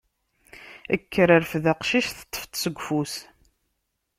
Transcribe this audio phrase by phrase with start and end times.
[1.01, 3.15] Kker, rfed aqcic teṭṭfeḍ-t seg ufus.